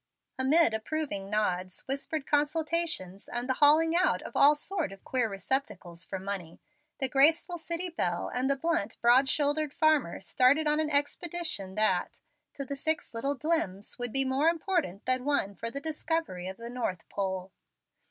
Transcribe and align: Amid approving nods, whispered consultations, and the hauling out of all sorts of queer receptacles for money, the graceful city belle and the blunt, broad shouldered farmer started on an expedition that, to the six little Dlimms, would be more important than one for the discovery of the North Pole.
Amid 0.39 0.73
approving 0.73 1.29
nods, 1.29 1.81
whispered 1.87 2.25
consultations, 2.25 3.27
and 3.29 3.47
the 3.47 3.53
hauling 3.61 3.95
out 3.95 4.23
of 4.23 4.35
all 4.35 4.55
sorts 4.55 4.91
of 4.91 5.03
queer 5.03 5.29
receptacles 5.29 6.03
for 6.03 6.17
money, 6.17 6.59
the 6.97 7.07
graceful 7.07 7.59
city 7.59 7.87
belle 7.87 8.27
and 8.27 8.49
the 8.49 8.55
blunt, 8.55 8.99
broad 8.99 9.29
shouldered 9.29 9.71
farmer 9.71 10.19
started 10.19 10.65
on 10.65 10.79
an 10.79 10.89
expedition 10.89 11.75
that, 11.75 12.19
to 12.55 12.65
the 12.65 12.75
six 12.75 13.13
little 13.13 13.37
Dlimms, 13.37 13.99
would 13.99 14.11
be 14.11 14.25
more 14.25 14.49
important 14.49 15.05
than 15.05 15.23
one 15.23 15.53
for 15.53 15.69
the 15.69 15.79
discovery 15.79 16.47
of 16.47 16.57
the 16.57 16.71
North 16.71 17.07
Pole. 17.07 17.51